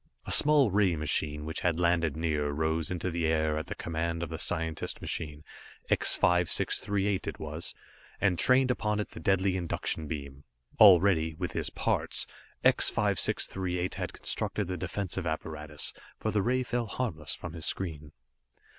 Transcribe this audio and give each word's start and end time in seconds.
A 0.25 0.31
small 0.31 0.71
ray 0.71 0.95
machine, 0.95 1.45
which 1.45 1.59
had 1.59 1.79
landed 1.79 2.17
near, 2.17 2.49
rose 2.49 2.89
into 2.89 3.11
the 3.11 3.27
air 3.27 3.55
at 3.55 3.67
the 3.67 3.75
command 3.75 4.23
of 4.23 4.29
the 4.29 4.39
scientist 4.39 4.99
machine, 4.99 5.43
X 5.91 6.15
5638 6.15 7.27
it 7.27 7.37
was, 7.39 7.75
and 8.19 8.39
trained 8.39 8.71
upon 8.71 8.99
it 8.99 9.09
the 9.09 9.19
deadly 9.19 9.55
induction 9.55 10.07
beam. 10.07 10.43
Already, 10.79 11.35
with 11.35 11.51
his 11.51 11.69
parts, 11.69 12.25
X 12.63 12.89
5638 12.89 13.93
had 13.93 14.11
constructed 14.11 14.65
the 14.65 14.75
defensive 14.75 15.27
apparatus, 15.27 15.93
for 16.17 16.31
the 16.31 16.41
ray 16.41 16.63
fell 16.63 16.87
harmless 16.87 17.35
from 17.35 17.53
his 17.53 17.67
screen. 17.67 18.11